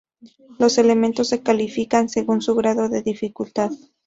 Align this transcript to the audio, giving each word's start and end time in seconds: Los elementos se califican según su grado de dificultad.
Los 0.57 0.79
elementos 0.79 1.27
se 1.27 1.43
califican 1.43 2.09
según 2.09 2.41
su 2.41 2.55
grado 2.55 2.89
de 2.89 3.03
dificultad. 3.03 3.69